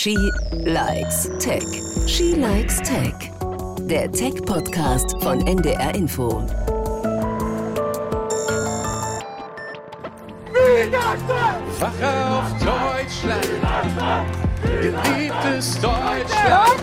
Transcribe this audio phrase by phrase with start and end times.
[0.00, 0.16] She
[0.52, 1.64] likes Tech.
[2.06, 3.32] She likes Tech.
[3.80, 6.46] Der Tech-Podcast von NDR Info.
[11.80, 13.48] Wache auf Deutschland,
[14.62, 16.80] geliebtes Deutschland.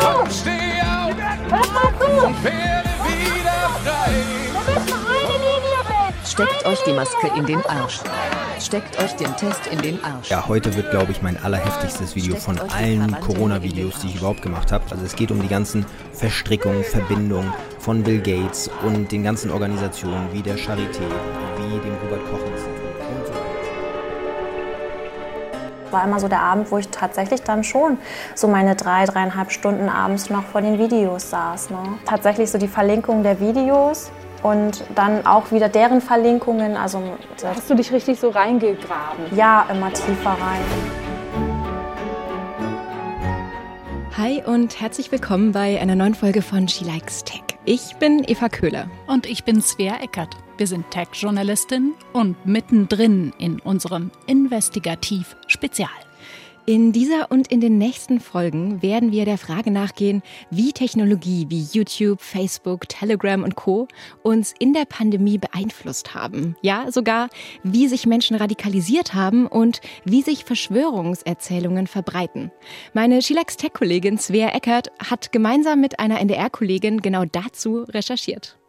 [0.00, 1.14] Komm, steh auf
[2.24, 4.12] und werde wieder frei.
[6.24, 8.00] Steckt euch die Maske in den Arsch.
[8.60, 10.28] Steckt euch den Test in den Arsch.
[10.28, 14.70] Ja, heute wird, glaube ich, mein allerheftigstes Video von allen Corona-Videos, die ich überhaupt gemacht
[14.70, 14.84] habe.
[14.90, 20.30] Also es geht um die ganzen Verstrickungen, Verbindungen von Bill Gates und den ganzen Organisationen
[20.32, 21.00] wie der Charité,
[21.56, 23.50] wie dem Robert-Koch-Institut und so weiter.
[25.90, 27.96] war immer so der Abend, wo ich tatsächlich dann schon
[28.34, 31.70] so meine drei, dreieinhalb Stunden abends noch vor den Videos saß.
[31.70, 31.78] Ne?
[32.04, 34.10] Tatsächlich so die Verlinkung der Videos
[34.42, 36.76] und dann auch wieder deren Verlinkungen.
[36.76, 37.02] Also
[37.42, 39.36] Hast du dich richtig so reingegraben?
[39.36, 40.60] ja, immer tiefer rein.
[44.16, 47.42] Hi und herzlich willkommen bei einer neuen Folge von She Likes Tech.
[47.64, 48.86] Ich bin Eva Köhler.
[49.06, 50.36] Und ich bin Svea Eckert.
[50.58, 55.88] Wir sind Tech-Journalistin und mittendrin in unserem Investigativ-Spezial.
[56.66, 61.66] In dieser und in den nächsten Folgen werden wir der Frage nachgehen, wie Technologie wie
[61.72, 63.88] YouTube, Facebook, Telegram und Co.
[64.22, 66.56] uns in der Pandemie beeinflusst haben.
[66.60, 67.28] Ja, sogar
[67.64, 72.52] wie sich Menschen radikalisiert haben und wie sich Verschwörungserzählungen verbreiten.
[72.92, 78.59] Meine Schilax Tech-Kollegin Svea Eckert hat gemeinsam mit einer NDR-Kollegin genau dazu recherchiert.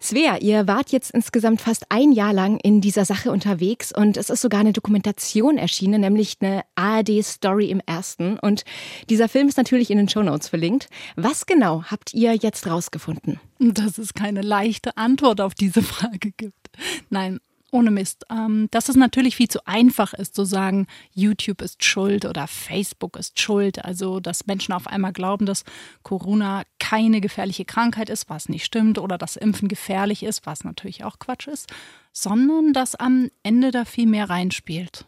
[0.00, 4.30] Svea, ihr wart jetzt insgesamt fast ein Jahr lang in dieser Sache unterwegs und es
[4.30, 8.38] ist sogar eine Dokumentation erschienen, nämlich eine ARD-Story im ersten.
[8.38, 8.64] Und
[9.08, 10.88] dieser Film ist natürlich in den Shownotes verlinkt.
[11.16, 13.40] Was genau habt ihr jetzt rausgefunden?
[13.58, 16.70] Dass es keine leichte Antwort auf diese Frage gibt.
[17.10, 18.24] Nein, ohne Mist.
[18.30, 23.16] Ähm, dass es natürlich viel zu einfach ist zu sagen, YouTube ist schuld oder Facebook
[23.16, 23.84] ist schuld.
[23.84, 25.64] Also, dass Menschen auf einmal glauben, dass
[26.02, 31.04] Corona keine gefährliche Krankheit ist, was nicht stimmt, oder dass Impfen gefährlich ist, was natürlich
[31.04, 31.70] auch Quatsch ist,
[32.12, 35.06] sondern dass am Ende da viel mehr reinspielt.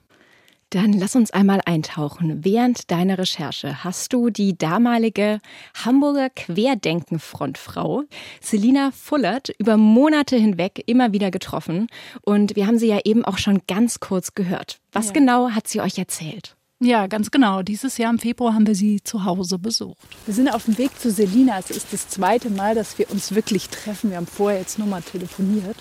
[0.71, 2.45] Dann lass uns einmal eintauchen.
[2.45, 5.41] Während deiner Recherche hast du die damalige
[5.83, 8.03] Hamburger Querdenken-Frontfrau
[8.43, 11.87] Selina Fullert über Monate hinweg immer wieder getroffen.
[12.21, 14.79] Und wir haben sie ja eben auch schon ganz kurz gehört.
[14.93, 15.13] Was Ja.
[15.13, 16.55] genau hat sie euch erzählt?
[16.81, 17.63] Ja, ganz genau.
[17.63, 19.97] Dieses Jahr im Februar haben wir sie zu Hause besucht.
[20.27, 21.59] Wir sind auf dem Weg zu Selina.
[21.59, 24.11] Es ist das zweite Mal, dass wir uns wirklich treffen.
[24.11, 25.77] Wir haben vorher jetzt nur mal telefoniert.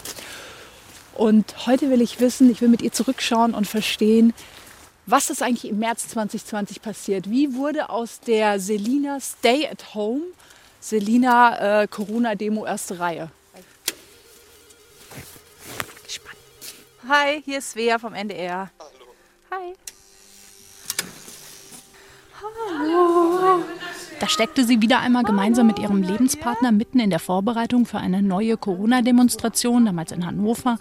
[1.14, 4.34] Und heute will ich wissen, ich will mit ihr zurückschauen und verstehen,
[5.08, 7.30] was ist eigentlich im März 2020 passiert?
[7.30, 10.22] Wie wurde aus der Selina Stay at Home
[10.80, 13.30] Selina äh, Corona-Demo erste Reihe?
[17.08, 18.70] Hi, hier ist Svea vom NDR.
[19.50, 19.74] Hi.
[24.20, 28.22] Da steckte sie wieder einmal gemeinsam mit ihrem Lebenspartner mitten in der Vorbereitung für eine
[28.22, 30.80] neue Corona-Demonstration, damals in Hannover.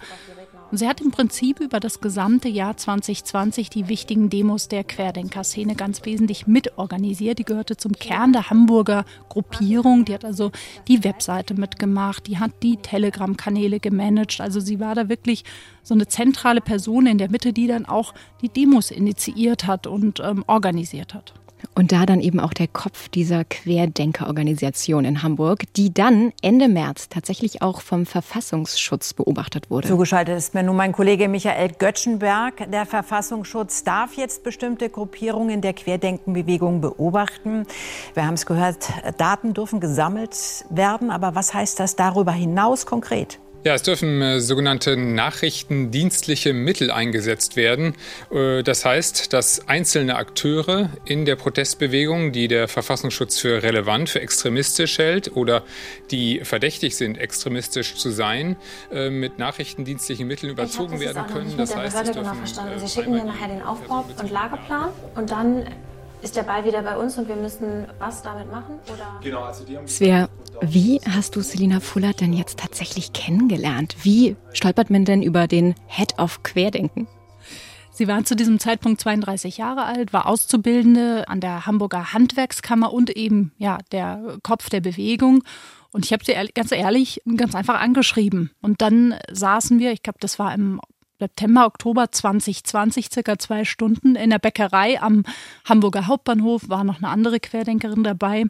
[0.69, 5.75] Und sie hat im Prinzip über das gesamte Jahr 2020 die wichtigen Demos der Querdenker-Szene
[5.75, 7.39] ganz wesentlich mitorganisiert.
[7.39, 10.03] Die gehörte zum Kern der Hamburger Gruppierung.
[10.03, 10.51] Die hat also
[10.89, 14.41] die Webseite mitgemacht, die hat die Telegram-Kanäle gemanagt.
[14.41, 15.45] Also sie war da wirklich
[15.83, 20.19] so eine zentrale Person in der Mitte, die dann auch die Demos initiiert hat und
[20.19, 21.33] ähm, organisiert hat.
[21.75, 27.09] Und da dann eben auch der Kopf dieser Querdenkerorganisation in Hamburg, die dann Ende März
[27.09, 29.87] tatsächlich auch vom Verfassungsschutz beobachtet wurde.
[29.87, 32.71] Zugeschaltet ist mir nun mein Kollege Michael Göttschenberg.
[32.71, 37.65] Der Verfassungsschutz darf jetzt bestimmte Gruppierungen der Querdenkenbewegung beobachten.
[38.13, 41.11] Wir haben es gehört, Daten dürfen gesammelt werden.
[41.11, 43.39] Aber was heißt das darüber hinaus konkret?
[43.67, 47.95] Ja, es dürfen äh, sogenannte nachrichtendienstliche Mittel eingesetzt werden.
[48.31, 54.21] Äh, das heißt, dass einzelne Akteure in der Protestbewegung, die der Verfassungsschutz für relevant, für
[54.21, 55.63] extremistisch hält oder
[56.11, 58.55] die verdächtig sind, extremistisch zu sein,
[58.89, 61.57] äh, mit nachrichtendienstlichen Mitteln überzogen werden können.
[61.57, 65.29] Das heißt, genau es dürfen, äh, Sie schicken mir nachher den Aufbau und Lagerplan und
[65.29, 65.65] dann
[66.21, 68.79] ist der Ball wieder bei uns und wir müssen was damit machen?
[68.87, 69.87] Oder?
[69.87, 70.29] Svea,
[70.61, 73.95] wie hast du Selina Fullert denn jetzt tatsächlich kennengelernt?
[74.01, 77.07] Wie stolpert man denn über den Head of Querdenken?
[77.91, 83.09] Sie war zu diesem Zeitpunkt 32 Jahre alt, war Auszubildende an der Hamburger Handwerkskammer und
[83.11, 85.43] eben ja der Kopf der Bewegung.
[85.91, 88.51] Und ich habe sie ganz ehrlich ganz einfach angeschrieben.
[88.61, 90.81] Und dann saßen wir, ich glaube, das war im
[91.19, 95.23] September, Oktober 2020, circa zwei Stunden in der Bäckerei am
[95.65, 98.45] Hamburger Hauptbahnhof, war noch eine andere Querdenkerin dabei.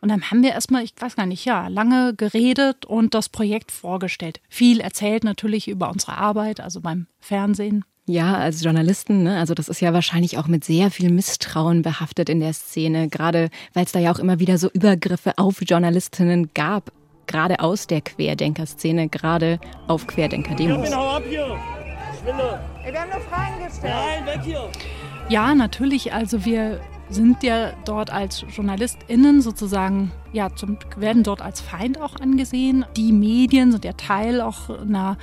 [0.00, 3.70] Und dann haben wir erstmal, ich weiß gar nicht, ja, lange geredet und das Projekt
[3.70, 4.40] vorgestellt.
[4.48, 7.84] Viel erzählt natürlich über unsere Arbeit, also beim Fernsehen.
[8.06, 9.38] Ja, als Journalisten, ne?
[9.38, 13.50] also das ist ja wahrscheinlich auch mit sehr viel Misstrauen behaftet in der Szene, gerade
[13.72, 16.90] weil es da ja auch immer wieder so Übergriffe auf Journalistinnen gab,
[17.28, 20.90] gerade aus der Querdenker-Szene, gerade auf Querdenker-Demos.
[20.90, 20.96] Wir
[23.00, 23.94] haben nur Fragen gestellt.
[23.94, 24.70] Nein, weg hier.
[25.28, 26.12] Ja, natürlich.
[26.12, 26.80] Also wir
[27.10, 32.84] sind ja dort als JournalistInnen sozusagen, ja, zum, werden dort als Feind auch angesehen.
[32.96, 35.18] Die Medien sind ja Teil auch einer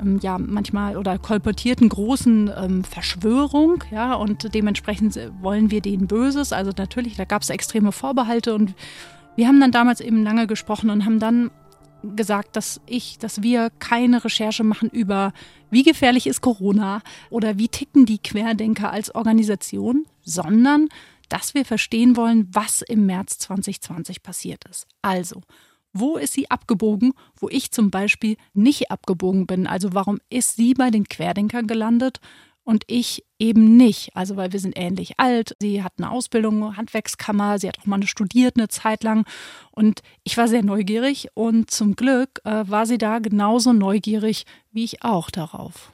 [0.00, 6.52] ähm, ja manchmal oder kolportierten großen ähm, Verschwörung, ja, und dementsprechend wollen wir denen Böses.
[6.52, 8.74] Also natürlich, da gab es extreme Vorbehalte und
[9.36, 11.50] wir haben dann damals eben lange gesprochen und haben dann
[12.16, 15.32] gesagt, dass ich, dass wir keine Recherche machen über,
[15.70, 20.88] wie gefährlich ist Corona oder wie ticken die Querdenker als Organisation, sondern
[21.30, 24.86] dass wir verstehen wollen, was im März 2020 passiert ist.
[25.00, 25.40] Also,
[25.92, 29.66] wo ist sie abgebogen, wo ich zum Beispiel nicht abgebogen bin?
[29.66, 32.20] Also warum ist sie bei den Querdenkern gelandet
[32.62, 34.14] und ich eben nicht?
[34.14, 35.56] Also weil wir sind ähnlich alt.
[35.60, 39.26] Sie hat eine Ausbildung, Handwerkskammer, sie hat auch mal studiert eine Zeit lang
[39.72, 44.84] und ich war sehr neugierig und zum Glück äh, war sie da genauso neugierig wie
[44.84, 45.92] ich auch darauf.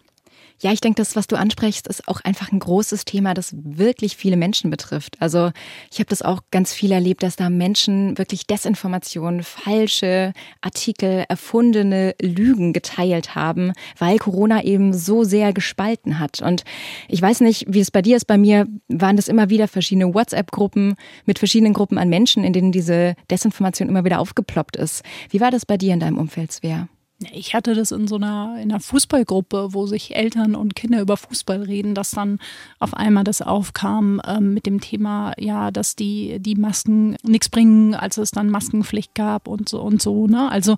[0.58, 4.16] Ja, ich denke, das, was du ansprichst, ist auch einfach ein großes Thema, das wirklich
[4.16, 5.16] viele Menschen betrifft.
[5.20, 5.50] Also
[5.92, 10.32] ich habe das auch ganz viel erlebt, dass da Menschen wirklich Desinformationen, falsche
[10.62, 16.40] Artikel, erfundene Lügen geteilt haben, weil Corona eben so sehr gespalten hat.
[16.40, 16.64] Und
[17.08, 18.26] ich weiß nicht, wie es bei dir ist.
[18.26, 22.72] Bei mir waren das immer wieder verschiedene WhatsApp-Gruppen mit verschiedenen Gruppen an Menschen, in denen
[22.72, 25.02] diese Desinformation immer wieder aufgeploppt ist.
[25.28, 26.88] Wie war das bei dir in deinem Umfeld, Svea?
[27.32, 31.16] Ich hatte das in so einer, in einer Fußballgruppe, wo sich Eltern und Kinder über
[31.16, 32.38] Fußball reden, dass dann
[32.78, 37.94] auf einmal das aufkam ähm, mit dem Thema, ja, dass die, die Masken nichts bringen,
[37.94, 40.26] als es dann Maskenpflicht gab und so und so.
[40.26, 40.50] Ne?
[40.50, 40.76] Also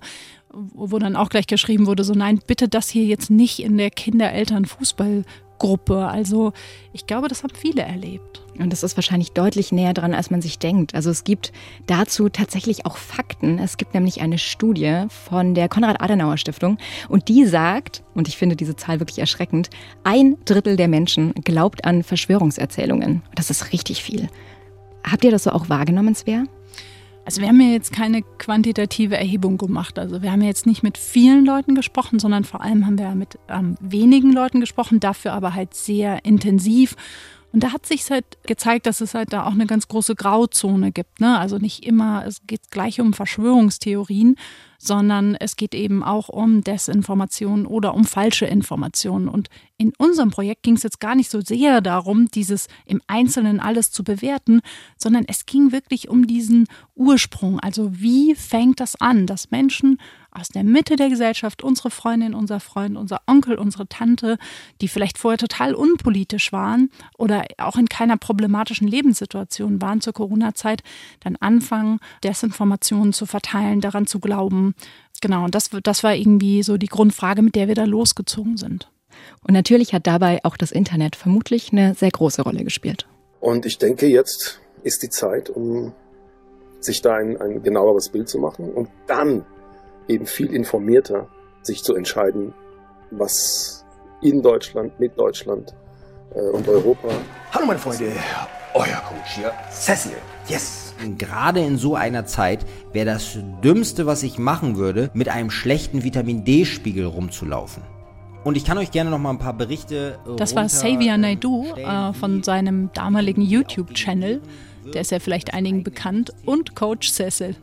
[0.51, 3.91] wo dann auch gleich geschrieben wurde, so nein, bitte das hier jetzt nicht in der
[3.91, 5.23] Kinder-Eltern-Fußball
[5.59, 6.07] Gruppe.
[6.07, 6.53] Also
[6.93, 8.41] ich glaube, das haben viele erlebt.
[8.57, 10.95] Und das ist wahrscheinlich deutlich näher dran, als man sich denkt.
[10.95, 11.53] Also es gibt
[11.87, 13.59] dazu tatsächlich auch Fakten.
[13.59, 16.77] Es gibt nämlich eine Studie von der Konrad-Adenauer-Stiftung
[17.07, 19.69] und die sagt, und ich finde diese Zahl wirklich erschreckend,
[20.03, 23.21] ein Drittel der Menschen glaubt an Verschwörungserzählungen.
[23.35, 24.27] Das ist richtig viel.
[25.09, 26.43] Habt ihr das so auch wahrgenommen, Svea?
[27.29, 29.99] Also wir haben ja jetzt keine quantitative Erhebung gemacht.
[29.99, 33.13] Also wir haben ja jetzt nicht mit vielen Leuten gesprochen, sondern vor allem haben wir
[33.13, 36.95] mit ähm, wenigen Leuten gesprochen, dafür aber halt sehr intensiv.
[37.51, 40.91] Und da hat sich halt gezeigt, dass es halt da auch eine ganz große Grauzone
[40.91, 41.19] gibt.
[41.19, 41.37] Ne?
[41.37, 44.35] Also nicht immer, es geht gleich um Verschwörungstheorien,
[44.77, 49.27] sondern es geht eben auch um Desinformation oder um falsche Informationen.
[49.27, 53.59] Und in unserem Projekt ging es jetzt gar nicht so sehr darum, dieses im Einzelnen
[53.59, 54.61] alles zu bewerten,
[54.95, 57.59] sondern es ging wirklich um diesen Ursprung.
[57.59, 59.99] Also wie fängt das an, dass Menschen
[60.31, 64.37] aus der Mitte der Gesellschaft, unsere Freundin, unser Freund, unser Onkel, unsere Tante,
[64.81, 70.83] die vielleicht vorher total unpolitisch waren oder auch in keiner problematischen Lebenssituation waren zur Corona-Zeit,
[71.19, 74.75] dann anfangen, Desinformationen zu verteilen, daran zu glauben.
[75.21, 78.89] Genau, und das, das war irgendwie so die Grundfrage, mit der wir da losgezogen sind.
[79.43, 83.07] Und natürlich hat dabei auch das Internet vermutlich eine sehr große Rolle gespielt.
[83.39, 85.93] Und ich denke, jetzt ist die Zeit, um
[86.79, 89.45] sich da ein, ein genaueres Bild zu machen und dann
[90.09, 91.27] eben viel informierter
[91.61, 92.53] sich zu entscheiden,
[93.11, 93.85] was
[94.21, 95.73] in Deutschland, mit Deutschland
[96.35, 97.07] äh, und Europa.
[97.53, 98.11] Hallo meine Freunde,
[98.73, 100.17] euer Coach hier, Cecil.
[100.47, 100.93] Yes.
[101.17, 106.03] Gerade in so einer Zeit wäre das Dümmste, was ich machen würde, mit einem schlechten
[106.03, 107.83] Vitamin D-Spiegel rumzulaufen.
[108.43, 110.19] Und ich kann euch gerne noch mal ein paar Berichte.
[110.37, 114.41] Das war Xavier Naidu äh, von seinem damaligen YouTube-Channel.
[114.93, 116.33] Der ist ja vielleicht einigen bekannt.
[116.45, 117.55] Und Coach Cecil.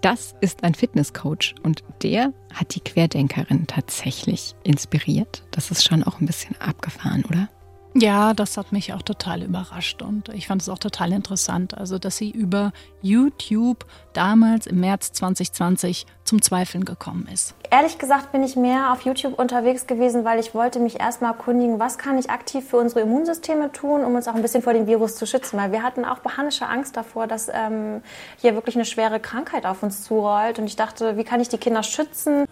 [0.00, 5.42] Das ist ein Fitnesscoach und der hat die Querdenkerin tatsächlich inspiriert.
[5.50, 7.48] Das ist schon auch ein bisschen abgefahren, oder?
[7.94, 11.76] Ja, das hat mich auch total überrascht und ich fand es auch total interessant.
[11.76, 17.54] Also, dass sie über YouTube damals im März 2020 zum Zweifeln gekommen ist.
[17.70, 21.78] Ehrlich gesagt bin ich mehr auf YouTube unterwegs gewesen, weil ich wollte mich erstmal erkundigen,
[21.78, 24.86] was kann ich aktiv für unsere Immunsysteme tun, um uns auch ein bisschen vor dem
[24.86, 25.58] Virus zu schützen.
[25.58, 28.02] Weil wir hatten auch panische Angst davor, dass ähm,
[28.36, 30.58] hier wirklich eine schwere Krankheit auf uns zurollt.
[30.58, 32.44] Und ich dachte, wie kann ich die Kinder schützen?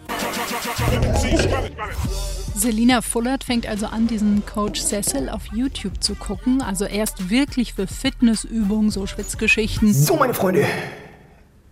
[2.55, 6.63] Selina Fullert fängt also an, diesen Coach Cecil auf YouTube zu gucken.
[6.63, 9.93] Also erst wirklich für Fitnessübungen, so Schwitzgeschichten.
[9.93, 10.65] So, meine Freunde,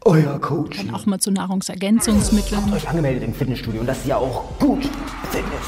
[0.04, 0.78] euer Coach.
[0.78, 2.62] Dann auch mal zu Nahrungsergänzungsmitteln.
[2.62, 4.82] Habt euch angemeldet im Fitnessstudio und das ist ja auch gut.
[5.30, 5.66] Fitness.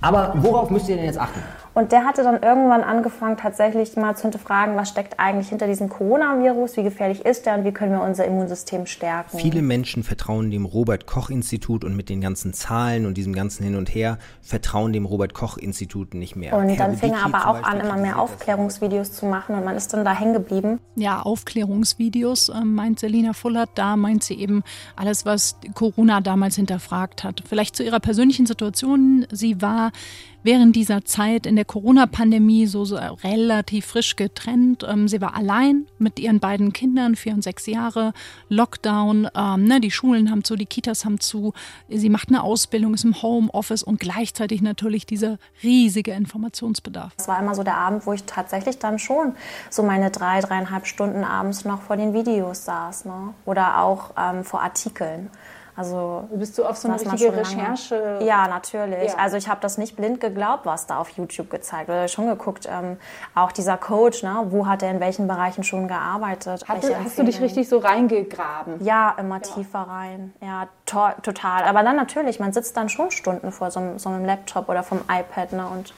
[0.00, 1.40] Aber worauf müsst ihr denn jetzt achten?
[1.78, 5.88] Und der hatte dann irgendwann angefangen, tatsächlich mal zu hinterfragen, was steckt eigentlich hinter diesem
[5.88, 9.38] Coronavirus, wie gefährlich ist der und wie können wir unser Immunsystem stärken.
[9.38, 13.62] Viele Menschen vertrauen dem Robert Koch Institut und mit den ganzen Zahlen und diesem ganzen
[13.62, 16.56] Hin und Her vertrauen dem Robert Koch Institut nicht mehr.
[16.56, 19.92] Und dann fing er aber auch an, immer mehr Aufklärungsvideos zu machen und man ist
[19.92, 20.80] dann da hängen geblieben.
[20.96, 23.70] Ja, Aufklärungsvideos äh, meint Selina Fullert.
[23.76, 24.64] Da meint sie eben
[24.96, 27.44] alles, was Corona damals hinterfragt hat.
[27.48, 29.28] Vielleicht zu ihrer persönlichen Situation.
[29.30, 29.92] Sie war
[30.42, 34.84] während dieser Zeit in der Corona-Pandemie so, so relativ frisch getrennt.
[34.88, 38.12] Ähm, sie war allein mit ihren beiden Kindern, vier und sechs Jahre,
[38.48, 41.52] Lockdown, ähm, ne, die Schulen haben zu, die Kitas haben zu,
[41.88, 47.12] sie macht eine Ausbildung, ist im Homeoffice und gleichzeitig natürlich dieser riesige Informationsbedarf.
[47.18, 49.34] Es war immer so der Abend, wo ich tatsächlich dann schon
[49.70, 53.34] so meine drei, dreieinhalb Stunden abends noch vor den Videos saß ne?
[53.44, 55.30] oder auch ähm, vor Artikeln.
[55.78, 58.18] Also bist du auf so eine richtige Recherche?
[58.20, 59.12] Ja, natürlich.
[59.12, 59.16] Ja.
[59.16, 62.10] Also ich habe das nicht blind geglaubt, was da auf YouTube gezeigt wird.
[62.10, 62.96] Schon geguckt, ähm,
[63.36, 66.68] auch dieser Coach, ne, wo hat er in welchen Bereichen schon gearbeitet?
[66.68, 68.84] Hatte, hast du dich richtig so reingegraben?
[68.84, 69.40] Ja, immer ja.
[69.42, 70.34] tiefer rein.
[70.40, 71.62] Ja, to total.
[71.62, 74.98] Aber dann natürlich, man sitzt dann schon Stunden vor so, so einem Laptop oder vom
[75.02, 75.94] iPad ne, und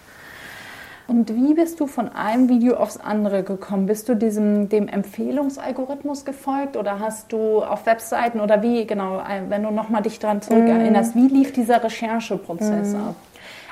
[1.10, 3.86] und wie bist du von einem Video aufs andere gekommen?
[3.86, 9.42] Bist du diesem, dem Empfehlungsalgorithmus gefolgt oder hast du auf Webseiten oder wie, genau, äh,
[9.48, 11.18] wenn du nochmal dich daran zurückerinnerst, mm.
[11.18, 12.96] wie lief dieser Rechercheprozess mm.
[12.96, 13.16] ab?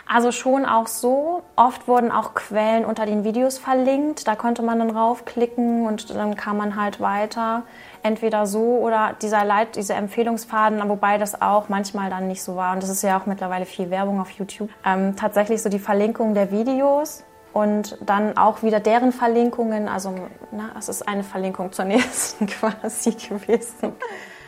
[0.09, 1.43] Also schon auch so.
[1.55, 4.27] Oft wurden auch Quellen unter den Videos verlinkt.
[4.27, 7.63] Da konnte man dann raufklicken und dann kam man halt weiter.
[8.03, 12.73] Entweder so oder dieser Leit, diese Empfehlungsfaden, wobei das auch manchmal dann nicht so war.
[12.73, 14.71] Und das ist ja auch mittlerweile viel Werbung auf YouTube.
[14.85, 19.89] Ähm, tatsächlich so die Verlinkung der Videos und dann auch wieder deren Verlinkungen.
[19.89, 20.15] Also,
[20.53, 23.93] na, es ist eine Verlinkung zur nächsten quasi gewesen.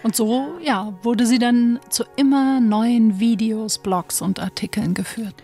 [0.02, 5.34] Und so, ja, wurde sie dann zu immer neuen Videos, Blogs und Artikeln geführt.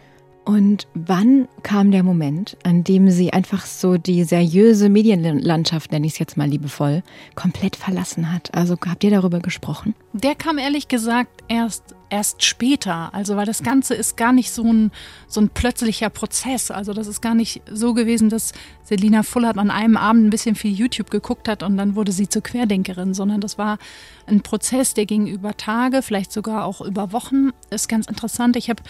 [0.47, 6.13] Und wann kam der Moment, an dem sie einfach so die seriöse Medienlandschaft, nenne ich
[6.13, 7.03] es jetzt mal liebevoll,
[7.35, 8.55] komplett verlassen hat?
[8.55, 9.97] Also habt ihr darüber gesprochen?
[10.13, 13.13] Der kam ehrlich gesagt erst erst später.
[13.13, 14.93] Also weil das Ganze ist gar nicht so ein,
[15.27, 16.71] so ein plötzlicher Prozess.
[16.71, 18.53] Also das ist gar nicht so gewesen, dass
[18.85, 22.29] Selina Fullert an einem Abend ein bisschen viel YouTube geguckt hat und dann wurde sie
[22.29, 23.79] zur Querdenkerin, sondern das war
[24.27, 27.51] ein Prozess, der ging über Tage, vielleicht sogar auch über Wochen.
[27.71, 28.57] Ist ganz interessant.
[28.57, 28.83] Ich habe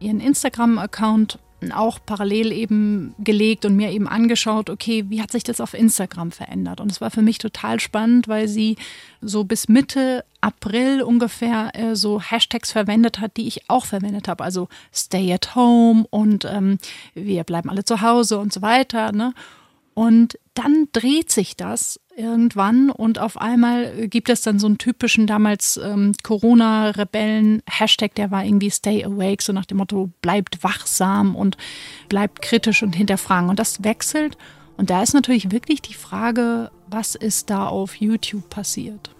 [0.00, 1.38] ihren Instagram-Account
[1.72, 6.30] auch parallel eben gelegt und mir eben angeschaut, okay, wie hat sich das auf Instagram
[6.30, 6.80] verändert?
[6.80, 8.76] Und es war für mich total spannend, weil sie
[9.20, 14.44] so bis Mitte April ungefähr äh, so Hashtags verwendet hat, die ich auch verwendet habe.
[14.44, 16.78] Also Stay at Home und ähm,
[17.14, 19.12] wir bleiben alle zu Hause und so weiter.
[19.12, 19.32] Ne?
[19.94, 25.26] Und dann dreht sich das irgendwann und auf einmal gibt es dann so einen typischen
[25.26, 31.56] damals ähm, Corona-Rebellen-Hashtag, der war irgendwie Stay Awake, so nach dem Motto, bleibt wachsam und
[32.08, 33.48] bleibt kritisch und hinterfragen.
[33.50, 34.36] Und das wechselt.
[34.76, 39.13] Und da ist natürlich wirklich die Frage, was ist da auf YouTube passiert?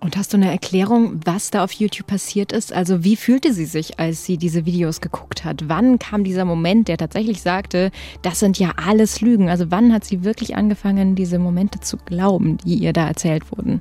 [0.00, 2.72] Und hast du eine Erklärung, was da auf YouTube passiert ist?
[2.72, 5.68] Also wie fühlte sie sich, als sie diese Videos geguckt hat?
[5.68, 7.90] Wann kam dieser Moment, der tatsächlich sagte,
[8.22, 9.48] das sind ja alles Lügen?
[9.48, 13.80] Also wann hat sie wirklich angefangen, diese Momente zu glauben, die ihr da erzählt wurden?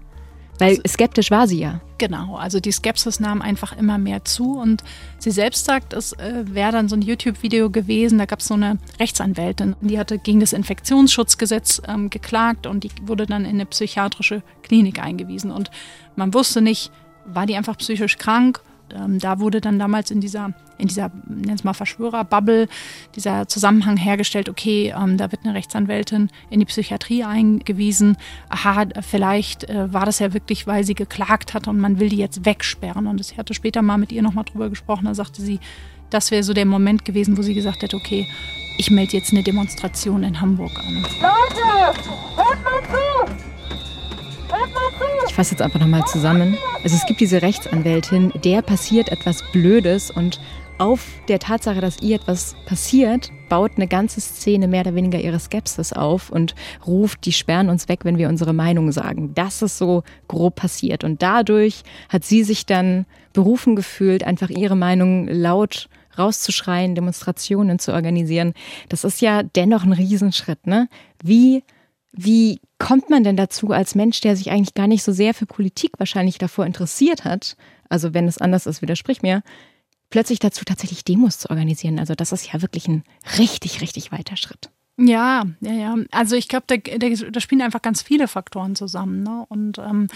[0.60, 1.82] Weil also, skeptisch war sie ja.
[1.98, 4.84] Genau, also die Skepsis nahm einfach immer mehr zu und
[5.18, 8.54] sie selbst sagt, es äh, wäre dann so ein YouTube-Video gewesen, da gab es so
[8.54, 13.66] eine Rechtsanwältin, die hatte gegen das Infektionsschutzgesetz ähm, geklagt und die wurde dann in eine
[13.66, 15.72] psychiatrische Klinik eingewiesen und
[16.16, 16.92] man wusste nicht,
[17.26, 18.62] war die einfach psychisch krank
[18.94, 22.68] ähm, da wurde dann damals in dieser, in dieser, nenn mal Verschwörerbubble,
[23.16, 28.18] dieser Zusammenhang hergestellt, okay, ähm, da wird eine Rechtsanwältin in die Psychiatrie eingewiesen.
[28.50, 32.18] Aha, vielleicht äh, war das ja wirklich, weil sie geklagt hat und man will die
[32.18, 33.08] jetzt wegsperren.
[33.08, 35.60] Und ich hatte später mal mit ihr nochmal drüber gesprochen, da sagte sie,
[36.10, 38.28] das wäre so der Moment gewesen, wo sie gesagt hätte, okay,
[38.78, 41.06] ich melde jetzt eine Demonstration in Hamburg an.
[41.20, 42.00] Leute,
[42.36, 42.82] hört mal
[43.36, 43.47] zu!
[45.38, 46.58] Fasse jetzt einfach nochmal zusammen.
[46.84, 50.42] Also es gibt diese Rechtsanwältin, der passiert etwas Blödes und
[50.80, 55.40] auf der Tatsache, dass ihr etwas passiert, baut eine ganze Szene mehr oder weniger ihre
[55.40, 56.56] Skepsis auf und
[56.88, 59.36] ruft, die sperren uns weg, wenn wir unsere Meinung sagen.
[59.36, 61.04] Das ist so grob passiert.
[61.04, 67.94] Und dadurch hat sie sich dann berufen gefühlt, einfach ihre Meinung laut rauszuschreien, Demonstrationen zu
[67.94, 68.56] organisieren.
[68.90, 70.90] Das ist ja dennoch ein Riesenschritt, ne?
[71.22, 71.62] Wie
[72.18, 75.46] wie kommt man denn dazu als Mensch, der sich eigentlich gar nicht so sehr für
[75.46, 77.56] Politik wahrscheinlich davor interessiert hat,
[77.90, 79.44] also wenn es anders ist, widersprich mir,
[80.10, 82.00] plötzlich dazu tatsächlich Demos zu organisieren?
[82.00, 83.04] Also das ist ja wirklich ein
[83.38, 84.70] richtig, richtig weiter Schritt.
[85.00, 85.96] Ja, ja, ja.
[86.12, 89.22] Also ich glaube, da, da, spielen einfach ganz viele Faktoren zusammen.
[89.22, 89.46] Ne?
[89.48, 90.08] Und ähm,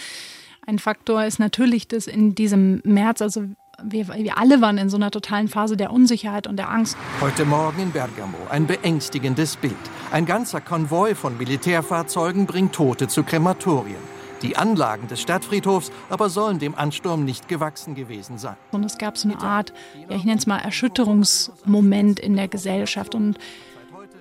[0.65, 3.45] ein Faktor ist natürlich, dass in diesem März, also
[3.83, 6.97] wir, wir alle waren in so einer totalen Phase der Unsicherheit und der Angst.
[7.19, 9.75] Heute Morgen in Bergamo ein beängstigendes Bild.
[10.11, 14.21] Ein ganzer Konvoi von Militärfahrzeugen bringt Tote zu Krematorien.
[14.41, 18.55] Die Anlagen des Stadtfriedhofs aber sollen dem Ansturm nicht gewachsen gewesen sein.
[18.71, 19.71] Und es gab so eine Art,
[20.09, 23.13] ja, ich nenne es mal Erschütterungsmoment in der Gesellschaft.
[23.13, 23.37] Und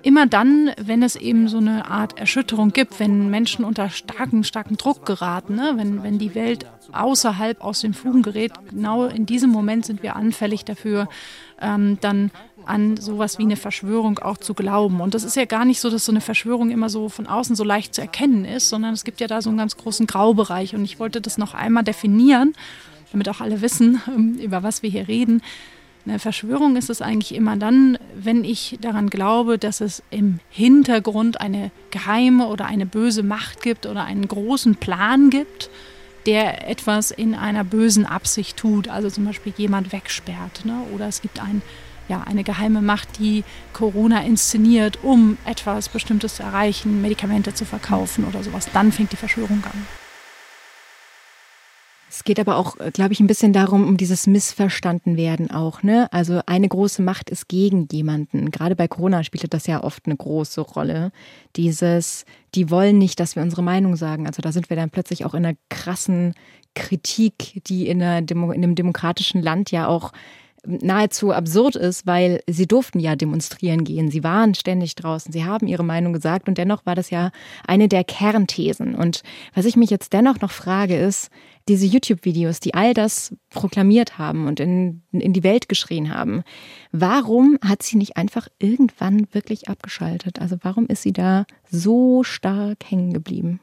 [0.03, 4.77] immer dann, wenn es eben so eine Art Erschütterung gibt, wenn Menschen unter starken, starken
[4.77, 5.73] Druck geraten, ne?
[5.75, 10.15] wenn, wenn die Welt außerhalb aus den Fugen gerät, genau in diesem Moment sind wir
[10.15, 11.07] anfällig dafür,
[11.59, 12.31] ähm, dann
[12.65, 15.01] an sowas wie eine Verschwörung auch zu glauben.
[15.01, 17.55] Und das ist ja gar nicht so, dass so eine Verschwörung immer so von außen
[17.55, 20.75] so leicht zu erkennen ist, sondern es gibt ja da so einen ganz großen Graubereich.
[20.75, 22.53] Und ich wollte das noch einmal definieren,
[23.11, 24.01] damit auch alle wissen,
[24.41, 25.41] über was wir hier reden.
[26.05, 31.39] Eine Verschwörung ist es eigentlich immer dann, wenn ich daran glaube, dass es im Hintergrund
[31.41, 35.69] eine geheime oder eine böse Macht gibt oder einen großen Plan gibt,
[36.25, 38.87] der etwas in einer bösen Absicht tut.
[38.87, 40.65] Also zum Beispiel jemand wegsperrt.
[40.65, 40.81] Ne?
[40.93, 41.61] Oder es gibt ein,
[42.09, 48.25] ja, eine geheime Macht, die Corona inszeniert, um etwas Bestimmtes zu erreichen, Medikamente zu verkaufen
[48.25, 48.67] oder sowas.
[48.73, 50.00] Dann fängt die Verschwörung an.
[52.13, 55.81] Es geht aber auch, äh, glaube ich, ein bisschen darum, um dieses Missverstandenwerden auch.
[55.81, 56.11] Ne?
[56.11, 58.51] Also eine große Macht ist gegen jemanden.
[58.51, 61.13] Gerade bei Corona spielte das ja oft eine große Rolle.
[61.55, 64.27] Dieses, die wollen nicht, dass wir unsere Meinung sagen.
[64.27, 66.33] Also da sind wir dann plötzlich auch in einer krassen
[66.75, 70.11] Kritik, die in, einer Demo in einem demokratischen Land ja auch
[70.65, 74.11] nahezu absurd ist, weil sie durften ja demonstrieren gehen.
[74.11, 75.31] Sie waren ständig draußen.
[75.31, 77.31] Sie haben ihre Meinung gesagt und dennoch war das ja
[77.65, 78.95] eine der Kernthesen.
[78.95, 79.23] Und
[79.55, 81.31] was ich mich jetzt dennoch noch frage ist,
[81.67, 86.43] diese YouTube-Videos, die all das proklamiert haben und in, in die Welt geschrien haben,
[86.91, 90.39] warum hat sie nicht einfach irgendwann wirklich abgeschaltet?
[90.39, 93.59] Also warum ist sie da so stark hängen geblieben?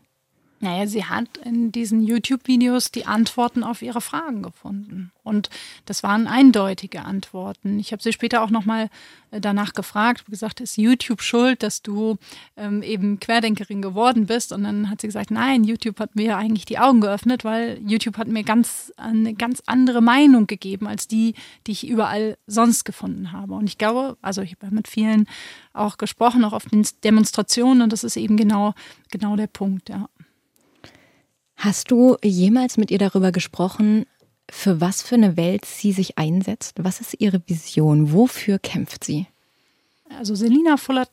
[0.60, 5.12] Naja, sie hat in diesen YouTube-Videos die Antworten auf ihre Fragen gefunden.
[5.22, 5.50] Und
[5.84, 7.78] das waren eindeutige Antworten.
[7.78, 8.88] Ich habe sie später auch nochmal
[9.30, 12.16] äh, danach gefragt, gesagt, ist YouTube schuld, dass du
[12.56, 14.52] ähm, eben Querdenkerin geworden bist?
[14.52, 18.16] Und dann hat sie gesagt, nein, YouTube hat mir eigentlich die Augen geöffnet, weil YouTube
[18.16, 21.34] hat mir ganz eine ganz andere Meinung gegeben als die,
[21.66, 23.54] die ich überall sonst gefunden habe.
[23.54, 25.28] Und ich glaube, also ich habe mit vielen
[25.72, 28.74] auch gesprochen, auch auf den Demonstrationen, und das ist eben genau,
[29.10, 30.08] genau der Punkt, ja.
[31.58, 34.06] Hast du jemals mit ihr darüber gesprochen,
[34.48, 36.76] für was für eine Welt sie sich einsetzt?
[36.78, 38.12] Was ist ihre Vision?
[38.12, 39.26] Wofür kämpft sie?
[40.16, 41.10] Also Selina Fullert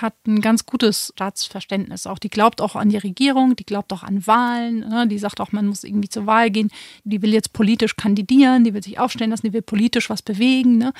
[0.00, 2.06] hat ein ganz gutes Staatsverständnis.
[2.06, 4.80] Auch die glaubt auch an die Regierung, die glaubt auch an Wahlen.
[4.80, 5.06] Ne?
[5.08, 6.70] Die sagt auch, man muss irgendwie zur Wahl gehen.
[7.04, 10.78] Die will jetzt politisch kandidieren, die will sich aufstellen lassen, die will politisch was bewegen.
[10.78, 10.92] Ne?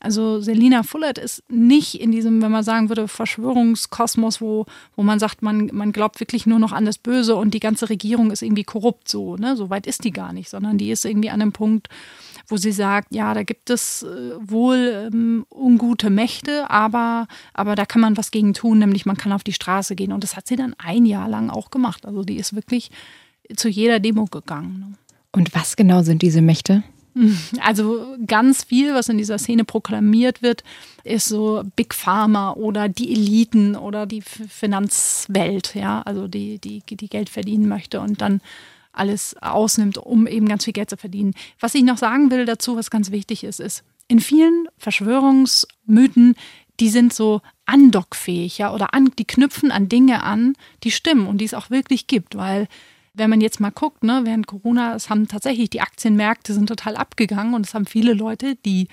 [0.00, 5.18] Also Selina Fullert ist nicht in diesem, wenn man sagen würde, Verschwörungskosmos, wo, wo man
[5.18, 8.42] sagt, man, man glaubt wirklich nur noch an das Böse und die ganze Regierung ist
[8.42, 9.08] irgendwie korrupt.
[9.08, 9.56] So, ne?
[9.56, 11.88] so weit ist die gar nicht, sondern die ist irgendwie an einem Punkt,
[12.48, 17.86] wo sie sagt, ja, da gibt es äh, wohl ähm, ungute Mächte, aber, aber da
[17.86, 20.12] kann man was gegen tun, nämlich man kann auf die Straße gehen.
[20.12, 22.06] Und das hat sie dann ein Jahr lang auch gemacht.
[22.06, 22.90] Also die ist wirklich
[23.56, 24.78] zu jeder Demo gegangen.
[24.80, 24.92] Ne?
[25.32, 26.82] Und was genau sind diese Mächte?
[27.60, 30.62] Also ganz viel, was in dieser Szene proklamiert wird,
[31.04, 37.08] ist so Big Pharma oder die Eliten oder die Finanzwelt, ja, also die, die, die
[37.08, 38.40] Geld verdienen möchte und dann
[38.96, 41.34] alles ausnimmt, um eben ganz viel Geld zu verdienen.
[41.60, 46.36] Was ich noch sagen will dazu, was ganz wichtig ist, ist, in vielen Verschwörungsmythen,
[46.78, 50.54] die sind so andockfähig, ja, oder an, die knüpfen an Dinge an,
[50.84, 52.68] die stimmen und die es auch wirklich gibt, weil
[53.14, 56.96] wenn man jetzt mal guckt, ne, während Corona, es haben tatsächlich die Aktienmärkte sind total
[56.96, 58.88] abgegangen und es haben viele Leute, die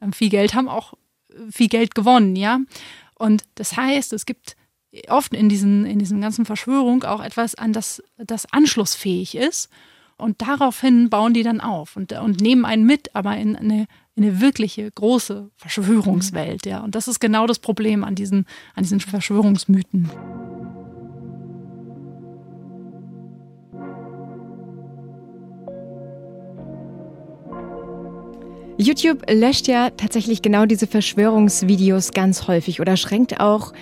[0.00, 0.94] ähm, viel Geld haben, auch
[1.30, 2.60] äh, viel Geld gewonnen, ja.
[3.16, 4.56] Und das heißt, es gibt
[5.08, 9.68] oft in diesen, in diesen ganzen Verschwörungen auch etwas an das, das anschlussfähig ist.
[10.16, 14.24] Und daraufhin bauen die dann auf und, und nehmen einen mit, aber in eine, in
[14.24, 16.66] eine wirkliche große Verschwörungswelt.
[16.66, 16.84] Ja.
[16.84, 20.08] Und das ist genau das Problem an diesen, an diesen Verschwörungsmythen.
[28.76, 33.72] YouTube löscht ja tatsächlich genau diese Verschwörungsvideos ganz häufig oder schränkt auch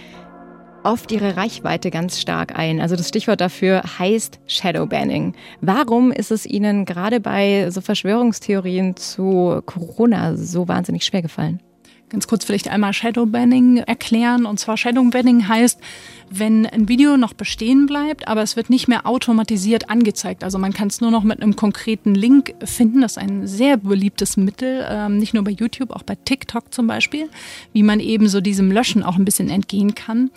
[0.84, 2.80] oft ihre Reichweite ganz stark ein.
[2.80, 5.34] Also das Stichwort dafür heißt Shadowbanning.
[5.60, 11.60] Warum ist es Ihnen gerade bei so Verschwörungstheorien zu Corona so wahnsinnig schwer gefallen?
[12.12, 14.44] Ganz kurz vielleicht einmal Shadowbanning erklären.
[14.44, 15.80] Und zwar Shadowbanning heißt,
[16.28, 20.44] wenn ein Video noch bestehen bleibt, aber es wird nicht mehr automatisiert angezeigt.
[20.44, 23.00] Also man kann es nur noch mit einem konkreten Link finden.
[23.00, 26.86] Das ist ein sehr beliebtes Mittel, ähm, nicht nur bei YouTube, auch bei TikTok zum
[26.86, 27.30] Beispiel,
[27.72, 30.30] wie man eben so diesem Löschen auch ein bisschen entgehen kann.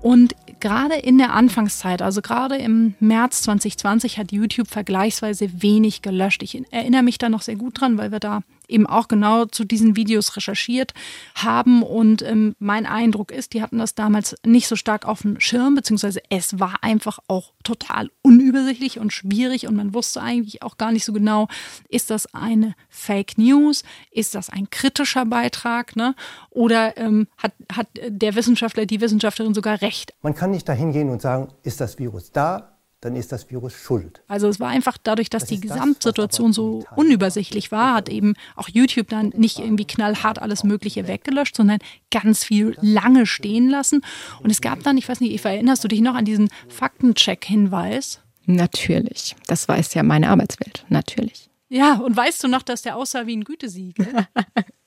[0.00, 6.42] Und gerade in der Anfangszeit, also gerade im März 2020, hat YouTube vergleichsweise wenig gelöscht.
[6.42, 9.64] Ich erinnere mich da noch sehr gut dran, weil wir da eben auch genau zu
[9.64, 10.94] diesen Videos recherchiert
[11.34, 11.82] haben.
[11.82, 15.74] Und ähm, mein Eindruck ist, die hatten das damals nicht so stark auf dem Schirm,
[15.74, 20.92] beziehungsweise es war einfach auch total unübersichtlich und schwierig und man wusste eigentlich auch gar
[20.92, 21.48] nicht so genau,
[21.88, 26.14] ist das eine Fake News, ist das ein kritischer Beitrag ne?
[26.50, 30.14] oder ähm, hat, hat der Wissenschaftler, die Wissenschaftlerin sogar recht.
[30.22, 32.69] Man kann nicht dahin gehen und sagen, ist das Virus da,
[33.00, 34.22] dann ist das Virus schuld.
[34.28, 38.68] Also es war einfach dadurch, dass das die Gesamtsituation so unübersichtlich war, hat eben auch
[38.68, 41.78] YouTube dann nicht irgendwie knallhart alles Mögliche weggelöscht, sondern
[42.10, 44.02] ganz viel lange stehen lassen.
[44.42, 48.20] Und es gab dann, ich weiß nicht, Eva, erinnerst du dich noch an diesen Faktencheck-Hinweis?
[48.44, 49.34] Natürlich.
[49.46, 50.84] Das weiß ja meine Arbeitswelt.
[50.88, 51.48] Natürlich.
[51.68, 54.06] Ja, und weißt du noch, dass der aussah wie ein Gütesiegel?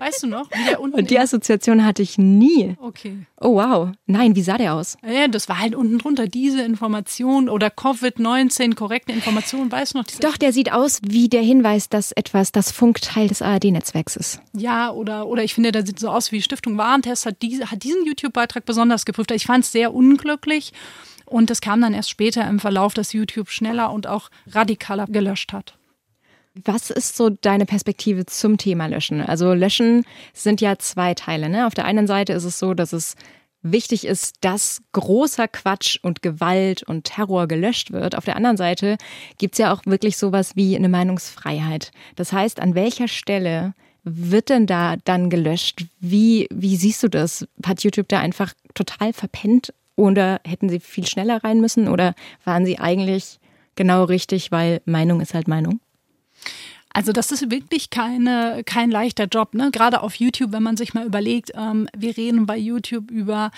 [0.00, 0.48] Weißt du noch?
[0.78, 2.76] Und die Assoziation hatte ich nie.
[2.80, 3.18] Okay.
[3.38, 3.90] Oh wow.
[4.06, 4.96] Nein, wie sah der aus?
[5.06, 10.06] Ja, das war halt unten drunter diese Information oder Covid-19, korrekte Information, weißt du noch?
[10.20, 14.40] Doch, der sieht aus wie der Hinweis, dass etwas das Funkteil des ARD-Netzwerks ist.
[14.54, 17.82] Ja, oder, oder ich finde, der sieht so aus wie Stiftung Warentest hat, diese, hat
[17.82, 19.30] diesen YouTube-Beitrag besonders geprüft.
[19.32, 20.72] Ich fand es sehr unglücklich.
[21.26, 25.52] Und es kam dann erst später im Verlauf, dass YouTube schneller und auch radikaler gelöscht
[25.52, 25.74] hat.
[26.54, 29.20] Was ist so deine Perspektive zum Thema Löschen?
[29.20, 31.48] Also Löschen sind ja zwei Teile.
[31.48, 31.66] Ne?
[31.66, 33.14] Auf der einen Seite ist es so, dass es
[33.62, 38.16] wichtig ist, dass großer Quatsch und Gewalt und Terror gelöscht wird.
[38.16, 38.96] Auf der anderen Seite
[39.38, 41.92] gibt es ja auch wirklich sowas wie eine Meinungsfreiheit.
[42.16, 45.84] Das heißt, an welcher Stelle wird denn da dann gelöscht?
[46.00, 47.46] Wie, wie siehst du das?
[47.64, 52.64] Hat YouTube da einfach total verpennt oder hätten sie viel schneller rein müssen oder waren
[52.64, 53.38] sie eigentlich
[53.76, 55.80] genau richtig, weil Meinung ist halt Meinung?
[56.92, 59.54] Also das ist wirklich keine, kein leichter Job.
[59.54, 59.70] Ne?
[59.70, 63.50] Gerade auf YouTube, wenn man sich mal überlegt, ähm, wir reden bei YouTube über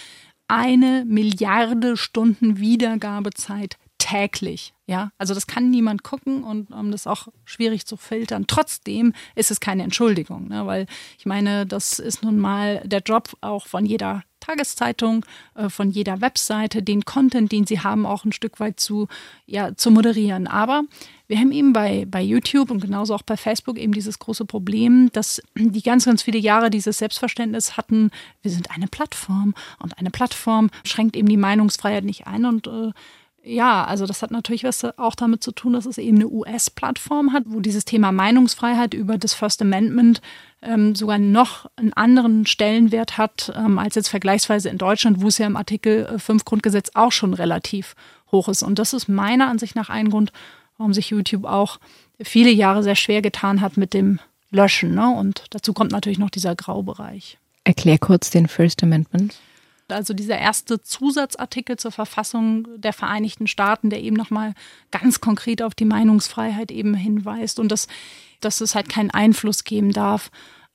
[0.49, 4.75] eine Milliarde Stunden Wiedergabezeit täglich.
[4.87, 8.47] Ja, also das kann niemand gucken und um, das ist auch schwierig zu filtern.
[8.47, 10.66] Trotzdem ist es keine Entschuldigung, ne?
[10.66, 10.87] weil
[11.18, 15.24] ich meine, das ist nun mal der Job auch von jeder Tageszeitung,
[15.55, 19.09] äh, von jeder Webseite, den Content, den sie haben, auch ein Stück weit zu,
[19.46, 20.46] ja, zu moderieren.
[20.46, 20.83] Aber
[21.28, 25.11] wir haben eben bei, bei YouTube und genauso auch bei Facebook eben dieses große Problem,
[25.12, 28.11] dass die ganz, ganz viele Jahre dieses Selbstverständnis hatten,
[28.42, 32.90] wir sind eine Plattform und eine Plattform schränkt eben die Meinungsfreiheit nicht ein und äh,
[33.44, 37.33] ja, also das hat natürlich was auch damit zu tun, dass es eben eine US-Plattform
[37.33, 40.20] hat, wo dieses Thema Meinungsfreiheit über das First Amendment
[40.62, 45.38] ähm, sogar noch einen anderen Stellenwert hat, ähm, als jetzt vergleichsweise in Deutschland, wo es
[45.38, 47.96] ja im Artikel 5 Grundgesetz auch schon relativ
[48.31, 48.62] hoch ist.
[48.62, 50.33] Und das ist meiner Ansicht nach ein Grund,
[50.78, 51.81] warum sich YouTube auch
[52.20, 54.94] viele Jahre sehr schwer getan hat mit dem Löschen.
[54.94, 55.09] Ne?
[55.09, 57.38] Und dazu kommt natürlich noch dieser Graubereich.
[57.64, 59.37] Erklär kurz den First Amendment
[59.92, 64.55] also dieser erste Zusatzartikel zur Verfassung der Vereinigten Staaten, der eben nochmal
[64.90, 67.87] ganz konkret auf die Meinungsfreiheit eben hinweist und dass,
[68.40, 70.31] dass es halt keinen Einfluss geben darf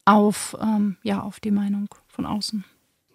[0.05, 2.63] auf, ähm, ja, auf die Meinung von außen.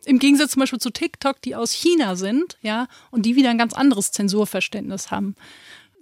[0.04, 3.58] Im Gegensatz zum Beispiel zu TikTok, die aus China sind, ja, und die wieder ein
[3.58, 5.36] ganz anderes Zensurverständnis haben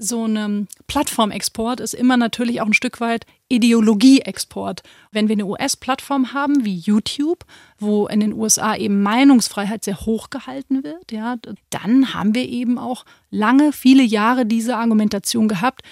[0.02, 4.82] so ein Plattformexport ist immer natürlich auch ein Stück weit Ideologieexport.
[5.12, 7.44] Wenn wir eine US-Plattform haben wie YouTube,
[7.78, 11.36] wo in den USA eben Meinungsfreiheit sehr hoch gehalten wird, ja,
[11.68, 15.82] dann haben wir eben auch lange, viele Jahre diese Argumentation gehabt,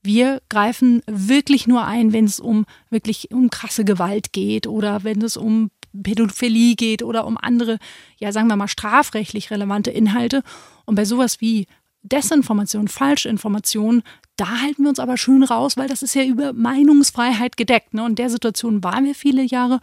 [0.00, 5.20] wir greifen wirklich nur ein, wenn es um wirklich um krasse Gewalt geht oder wenn
[5.22, 7.78] es um Pädophilie geht oder um andere,
[8.18, 10.44] ja, sagen wir mal, strafrechtlich relevante Inhalte.
[10.84, 11.66] Und bei sowas wie
[12.08, 14.02] Desinformation, Falschinformation,
[14.36, 17.94] da halten wir uns aber schön raus, weil das ist ja über Meinungsfreiheit gedeckt.
[17.94, 18.04] Ne?
[18.04, 19.80] Und der Situation waren wir viele Jahre.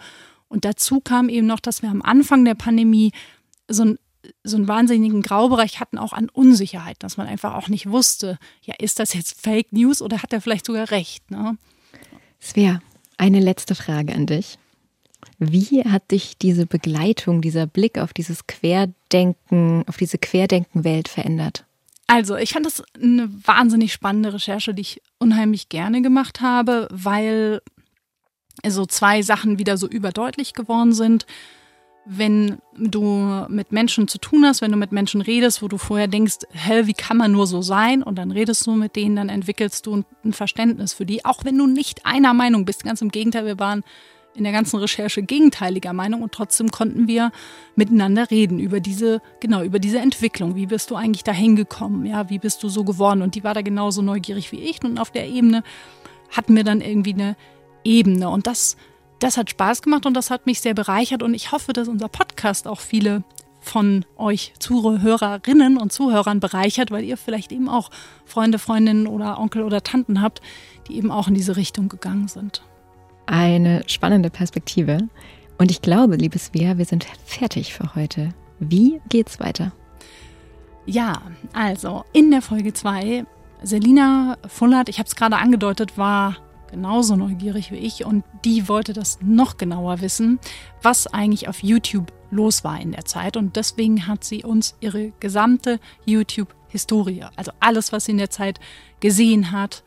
[0.48, 3.12] Und dazu kam eben noch, dass wir am Anfang der Pandemie
[3.68, 4.00] so, ein,
[4.44, 8.76] so einen wahnsinnigen Graubereich hatten, auch an Unsicherheit, dass man einfach auch nicht wusste, ja,
[8.78, 11.32] ist das jetzt Fake News oder hat er vielleicht sogar recht?
[11.32, 11.58] Ne?
[12.40, 12.82] Svea,
[13.18, 14.60] eine letzte Frage an dich.
[15.40, 21.66] Wie hat dich diese Begleitung, dieser Blick auf dieses Querdenken, auf diese Querdenkenwelt verändert?
[22.08, 27.62] Also, ich fand das eine wahnsinnig spannende Recherche, die ich unheimlich gerne gemacht habe, weil
[28.68, 31.26] so zwei Sachen wieder so überdeutlich geworden sind.
[32.06, 36.10] Wenn du mit Menschen zu tun hast, wenn du mit Menschen redest, wo du vorher
[36.10, 38.04] denkst, hä, wie kann man nur so sein?
[38.04, 41.58] Und dann redest du mit denen, dann entwickelst du ein Verständnis für die, auch wenn
[41.58, 42.84] du nicht einer Meinung bist.
[42.84, 43.84] Ganz im Gegenteil, wir waren
[44.36, 47.32] in der ganzen Recherche gegenteiliger Meinung und trotzdem konnten wir
[47.76, 50.56] miteinander reden über diese, genau, über diese Entwicklung.
[50.56, 52.06] Wie bist du eigentlich dahin gekommen?
[52.06, 53.22] Ja, wie bist du so geworden?
[53.22, 55.63] Und die war da genauso neugierig wie ich und auf der Ebene
[56.30, 57.36] hatten wir dann irgendwie eine
[57.84, 58.78] Ebene und das,
[59.19, 62.08] das hat Spaß gemacht und das hat mich sehr bereichert und ich hoffe, dass unser
[62.08, 63.24] Podcast auch viele
[63.63, 67.91] von euch Zuhörerinnen und Zuhörern bereichert, weil ihr vielleicht eben auch
[68.26, 70.41] Freunde, Freundinnen oder Onkel oder Tanten habt,
[70.88, 72.62] die eben auch in diese Richtung gegangen sind.
[73.26, 74.98] Eine spannende Perspektive.
[75.58, 78.30] Und ich glaube, liebes Svea, wir sind fertig für heute.
[78.60, 79.72] Wie geht's weiter?
[80.86, 81.22] Ja,
[81.54, 83.26] also in der Folge 2,
[83.62, 86.38] Selina Fullert, ich habe es gerade angedeutet, war
[86.70, 90.40] genauso neugierig wie ich und die wollte das noch genauer wissen,
[90.82, 93.38] was eigentlich auf YouTube los war in der Zeit.
[93.38, 98.60] Und deswegen hat sie uns ihre gesamte YouTube-Historie, also alles, was sie in der Zeit
[99.00, 99.84] gesehen hat,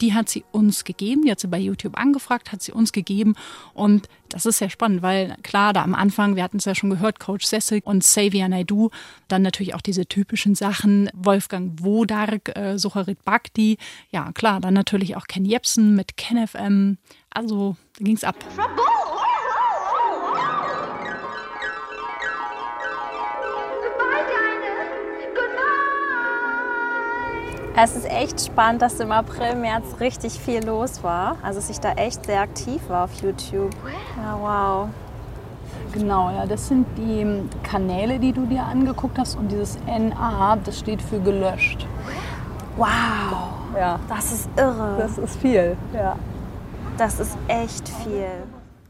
[0.00, 1.22] die hat sie uns gegeben.
[1.22, 3.34] Die hat sie bei YouTube angefragt, hat sie uns gegeben.
[3.74, 6.90] Und das ist sehr spannend, weil klar, da am Anfang, wir hatten es ja schon
[6.90, 8.90] gehört, Coach Cecil und Xavier Naidu,
[9.28, 13.78] dann natürlich auch diese typischen Sachen, Wolfgang Wodark, äh, Sucharit Bhakti,
[14.10, 16.98] ja klar, dann natürlich auch Ken Jebsen mit KenFM.
[17.30, 18.36] Also da ging es ab.
[27.78, 31.36] Es ist echt spannend, dass im April, März richtig viel los war.
[31.42, 33.70] Also dass ich da echt sehr aktiv war auf YouTube.
[34.16, 34.88] Ja, wow.
[35.92, 40.78] Genau, ja, das sind die Kanäle, die du dir angeguckt hast und dieses NA, das
[40.78, 41.86] steht für gelöscht.
[42.78, 42.86] Wow,
[43.78, 44.00] ja.
[44.08, 44.96] das ist irre.
[44.98, 46.16] Das ist viel, ja.
[46.96, 48.30] Das ist echt viel.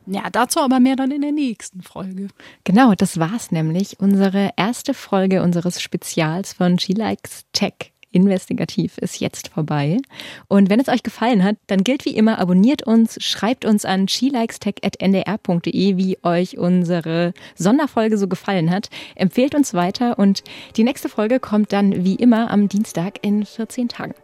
[0.06, 2.28] Ja, dazu aber mehr dann in der nächsten Folge.
[2.62, 3.98] Genau, das war's nämlich.
[3.98, 9.98] Unsere erste Folge unseres Spezials von She Likes Tech investigativ ist jetzt vorbei.
[10.48, 14.08] Und wenn es euch gefallen hat, dann gilt wie immer, abonniert uns, schreibt uns an
[14.08, 18.88] shelikestech.ndr.de, wie euch unsere Sonderfolge so gefallen hat.
[19.14, 20.42] Empfehlt uns weiter und
[20.76, 24.14] die nächste Folge kommt dann wie immer am Dienstag in 14 Tagen.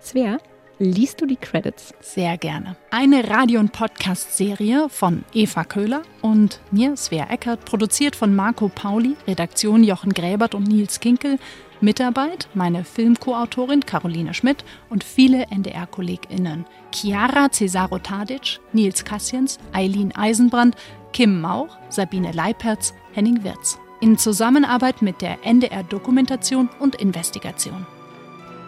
[0.00, 0.38] Svea,
[0.78, 1.94] liest du die Credits?
[2.00, 2.76] Sehr gerne.
[2.90, 9.16] Eine Radio- und Podcast-Serie von Eva Köhler und mir, Svea Eckert, produziert von Marco Pauli,
[9.26, 11.38] Redaktion Jochen Gräbert und Nils Kinkel.
[11.82, 16.64] Mitarbeit meine Filmkoautorin Caroline Schmidt und viele NDR-KollegInnen.
[16.92, 20.76] Chiara Cesaro Tadic, Nils Kassiens, Eileen Eisenbrand,
[21.12, 23.78] Kim Mauch, Sabine Leipertz, Henning Wirz.
[24.00, 27.84] In Zusammenarbeit mit der NDR Dokumentation und Investigation.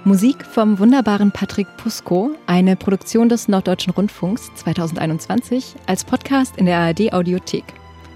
[0.04, 6.78] Musik vom wunderbaren Patrick Pusko, eine Produktion des Norddeutschen Rundfunks 2021 als Podcast in der
[6.78, 7.64] ARD Audiothek.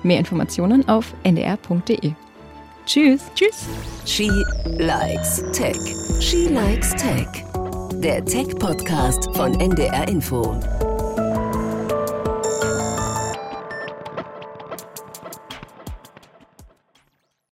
[0.02, 2.12] Mehr Informationen auf ndr.de.
[2.88, 3.20] Tschüss.
[3.34, 3.66] Tschüss.
[4.06, 4.30] She
[4.64, 5.76] likes Tech.
[6.20, 7.28] She likes Tech.
[8.00, 10.58] Der Tech-Podcast von NDR Info.